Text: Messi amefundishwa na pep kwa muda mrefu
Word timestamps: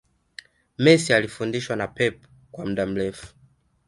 Messi 0.83 1.13
amefundishwa 1.13 1.75
na 1.75 1.87
pep 1.87 2.25
kwa 2.51 2.65
muda 2.65 2.85
mrefu 2.85 3.27